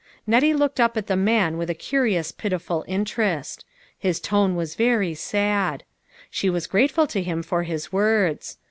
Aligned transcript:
Nettie 0.25 0.55
looked 0.55 0.79
up 0.79 0.97
at 0.97 1.05
the 1.05 1.15
man 1.15 1.59
with 1.59 1.69
a 1.69 1.75
curious 1.75 2.31
pitiful 2.31 2.83
interest. 2.87 3.65
His 3.99 4.19
tone 4.19 4.55
was 4.55 4.73
very 4.73 5.13
sad. 5.13 5.83
She 6.31 6.49
was 6.49 6.65
grateful 6.65 7.05
to 7.05 7.21
him 7.21 7.43
for 7.43 7.61
his 7.61 7.93
words. 7.93 8.57